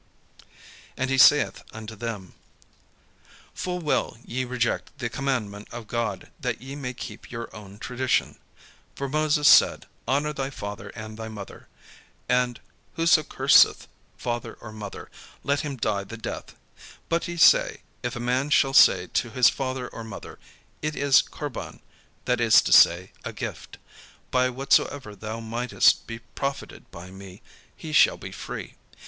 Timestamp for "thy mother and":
11.17-12.59